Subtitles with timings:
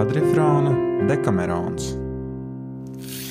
[0.00, 0.70] kvadrifrāna
[1.04, 1.90] Dekamerons.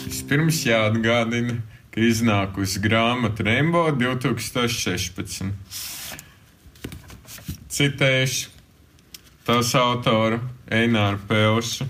[0.06, 1.56] Vispirms jāatgādina,
[1.90, 5.50] ka iznākusi grāmata Rembo 2016.
[7.74, 8.54] Citēšu
[9.50, 10.38] tās autoru
[10.70, 11.90] Eināru Pelšu.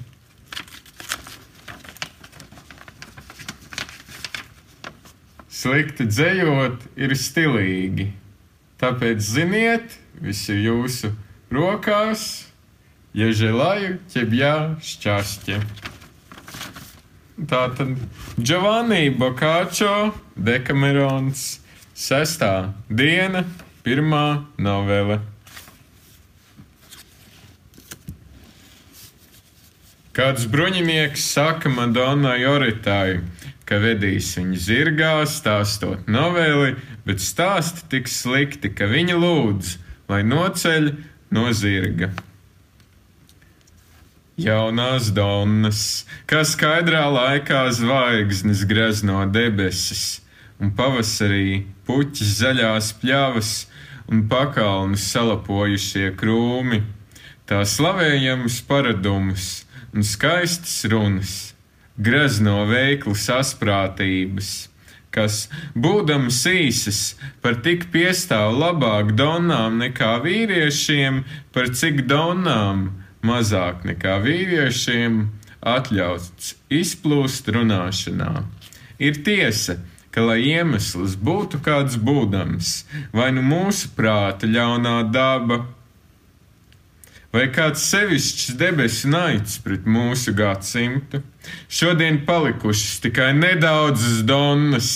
[5.59, 8.13] Slikti dzējot ir stilīgi,
[8.79, 11.11] tāpēc ziniet, viss ir jūsu
[11.51, 12.29] rokās,
[13.17, 14.53] ja žēlāju ķebjā
[14.85, 15.63] šķāstiem.
[17.49, 17.95] Tātad
[18.35, 21.61] Giovanni Boccaccio, Dekamerons,
[21.95, 23.45] sestā diena,
[23.85, 25.21] pirmā novele.
[30.19, 33.21] Kāds bruņinieks saka Madonnai Oritai,
[33.63, 36.73] ka vedīs viņu zirgā, stāstot noveli,
[37.07, 39.77] bet stāsti tik slikti, ka viņa lūdz,
[40.11, 40.91] lai noceļ
[41.31, 42.11] no zirga.
[44.39, 50.21] Jaunās donnas, kā skaidrā laikā zvaigznes grezno debesis,
[50.63, 53.49] un pavasarī puķis zaļās pļavas
[54.07, 56.79] un pakalnus salapojušie krūmi,
[57.51, 59.49] tā slavējams paradumus
[59.91, 61.33] un skaistas runas
[61.99, 64.53] grezno veiklas asprātības,
[65.11, 67.01] kas, būdams īsas,
[67.43, 72.87] par tik piestāv labāk donām nekā vīriešiem, par cik donām
[73.25, 75.21] mazāk nekā vīriešiem
[75.59, 78.31] atļauts izplūst runāšanā.
[78.99, 79.77] Ir tiesa,
[80.11, 82.71] ka, lai iemesls būtu kāds būdams,
[83.15, 85.63] vai nu mūsu prāta ļaunā daba,
[87.33, 91.21] vai kāds sevišķs debesu naids pret mūsu gadsimtu.
[91.69, 94.91] Šodien palikušas tikai nedaudzas donnas,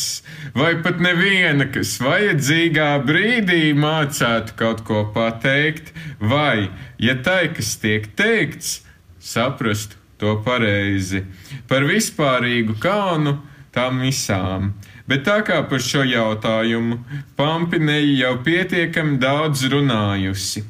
[0.58, 6.70] vai pat neviena, kas vajadzīgā brīdī mācētu kaut ko pateikt, vai,
[7.02, 8.82] ja tai, kas tiek teikts,
[9.22, 11.24] saprastu to pareizi,
[11.70, 13.38] par vispārīgu kaunu
[13.74, 14.74] tām visām.
[15.10, 17.02] Bet tā kā par šo jautājumu
[17.36, 20.64] Pampinēja jau pietiekami daudz runājusi,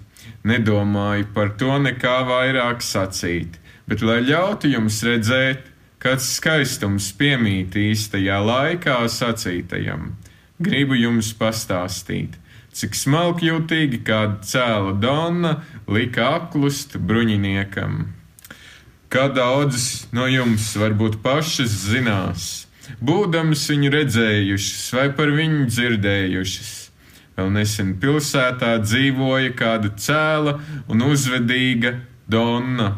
[0.47, 5.69] nedomāju par to nekā vairāk sacīt, bet lai ļautu jums redzēt,
[6.03, 10.11] kāds skaistums piemīt īstajā laikā sacītajam,
[10.59, 12.35] gribu jums pastāstīt,
[12.75, 15.53] cik smalkjūtīgi kāda cēla donna
[15.87, 18.03] lika aklust bruņiniekam.
[19.13, 22.65] Kā daudzas no jums varbūt pašas zinās,
[22.99, 26.71] būdams viņu redzējušas vai par viņu dzirdējušas,
[27.33, 30.59] Vēl nesen pilsētā dzīvoja kāda cēla
[30.91, 31.95] un uzvedīga
[32.29, 32.91] donna,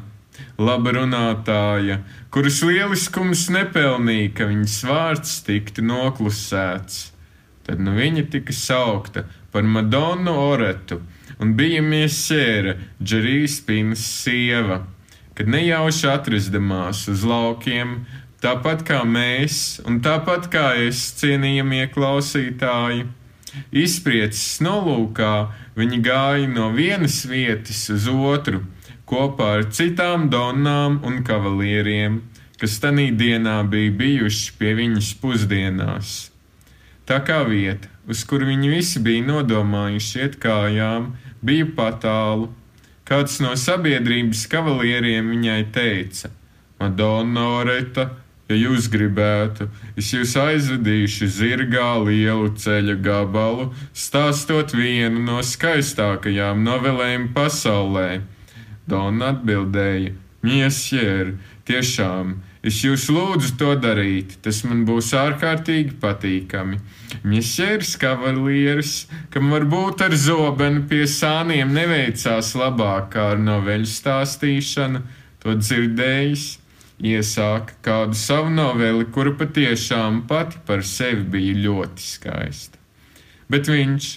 [0.59, 2.01] laba runātāja,
[2.34, 7.13] kuras lieliskums nepelnīja, ka viņas vārds tiktu noklusēts.
[7.66, 11.00] Tad nu viņa tika saukta par Madonu Oretu
[11.40, 14.84] un bija miesēra Džerijas Pinas sieva,
[15.35, 18.01] kad nejauši atrastamās uz laukiem,
[18.44, 23.07] tāpat kā mēs un tāpat kā es cienījamie klausītāji
[23.71, 25.33] Izprieces nolūkā
[25.77, 28.63] viņi gāja no vienas vietas uz otru
[29.05, 32.21] kopā ar citām donām un kavalieriem,
[32.59, 36.13] kas tanī dienā bija bijuši pie viņas pusdienās.
[37.05, 41.11] Tā kā vieta, uz kuru viņi visi bija nodomājuši iet kājām,
[41.45, 42.49] bija patālu.
[43.05, 46.31] Kāds no sabiedrības kavalieriem viņai teica:
[46.79, 48.07] Madonna Oreta,
[48.45, 49.66] Ja jūs gribētu,
[49.97, 58.22] es jūs aizvedīšu zirgā lielu ceļa gabalu, stāstot vienu no skaistākajām novelēm pasaulē.
[58.85, 60.11] Dona atbildēja:
[60.45, 61.31] Miesjēr,
[61.66, 66.77] tiešām, es jūs lūdzu to darīt, tas man būs ārkārtīgi patīkami.
[67.25, 75.01] Miesjērs kavalieris, kam varbūt ar zobenu pie sāniem neveicās labāk kā ar noveļu stāstīšanu,
[75.41, 76.45] to dzirdējis
[77.01, 82.79] iesāka kādu savu noveli, kura patiešām pati par sevi bija ļoti skaista.
[83.51, 84.09] Bet viņš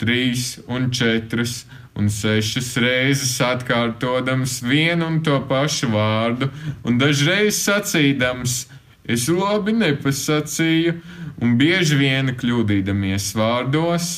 [0.00, 1.64] trīs un četras
[1.98, 6.48] un sešas reizes atkārtodams vienu un to pašu vārdu,
[6.86, 8.62] un dažreiz sacīdams,
[9.04, 10.96] es labi nepasacīju,
[11.42, 14.10] un bieži vien kļūdīdamies vārdos,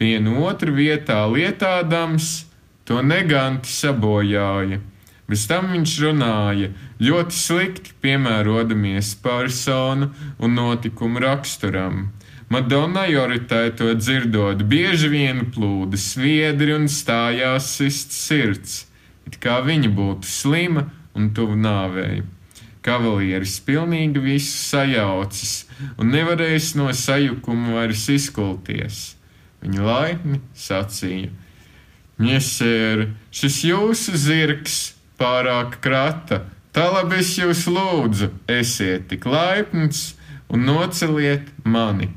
[0.00, 2.46] vienu otru vietā lietādams,
[2.88, 4.80] to neganti sabojāja.
[5.28, 6.70] Bez tam viņš runāja
[7.04, 10.08] ļoti slikti, piemērodamies personu
[10.40, 12.06] un notikumu raksturam.
[12.48, 18.86] Madonna Joritai to dzirdot, bieži vien plūda sviedri un stājās sist sirds,
[19.28, 22.24] it kā viņa būtu slima un tuvu nāvēji.
[22.80, 25.54] Kavalieris pilnīgi visu sajaucis
[26.00, 29.10] un nevarēs no sajukuma vairs izkulties.
[29.60, 31.28] Viņa laipni sacīja:
[32.16, 34.78] Miesēr, šis jūsu zirgs!
[35.18, 36.44] Pārāk krata,
[36.78, 40.12] Tā labi es jūs lūdzu, esiet tik laipns
[40.52, 42.10] un noceliet mani.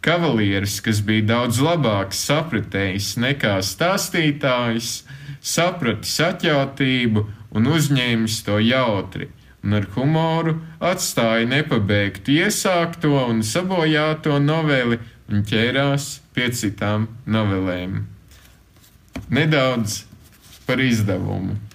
[0.00, 5.02] Kavalieris, kas bija daudz labāks sapratējis nekā stāstītājs,
[5.42, 7.26] sapratis atjautību
[7.58, 9.28] un uzņēmis to jautri,
[9.60, 10.56] un ar humoru
[10.92, 18.04] atstāja nepabeigtu iesākto un sabojāto noveli un ķērās pie citām novelēm.
[19.28, 20.04] Nedaudz
[20.64, 21.65] par izdevumu.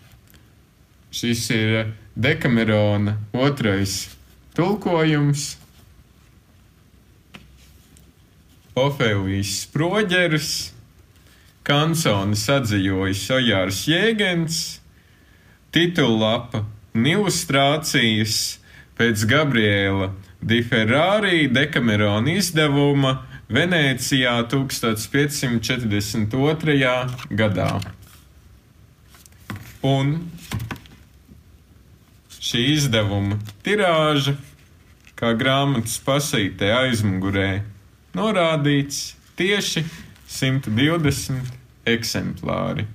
[1.12, 4.10] Šis ir Dekamerona otrais
[4.56, 5.58] tulkojums.
[8.80, 10.72] Ofēlijas sproģeris,
[11.68, 14.80] kanconis atzīvojas Ojārs Jēgens,
[15.75, 16.63] titullapa
[16.96, 18.36] un ilustrācijas
[18.96, 27.04] pēc Gabriela Di Ferrari Dekamerona izdevuma Venecijā 1542.
[27.36, 27.84] gadā.
[29.84, 30.31] Un
[32.51, 34.36] šī izdevuma tirāža,
[35.15, 37.62] kā grāmatas pasītē aizmugurē,
[38.18, 39.86] norādīts tieši
[40.27, 41.53] 120
[41.88, 42.88] eksemplāri.